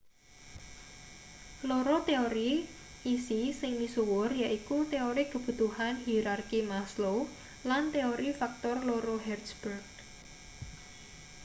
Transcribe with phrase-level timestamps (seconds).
[1.71, 2.47] loro teori
[3.15, 7.17] isi sing misuwur yaiku teori kebutuhan hierarki maslow
[7.69, 9.87] lan teori faktor loro hertzberg